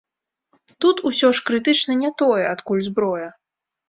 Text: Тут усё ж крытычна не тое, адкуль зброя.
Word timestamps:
Тут 0.85 1.01
усё 1.09 1.29
ж 1.39 1.43
крытычна 1.49 1.97
не 1.99 2.11
тое, 2.21 2.39
адкуль 2.53 2.81
зброя. 2.87 3.29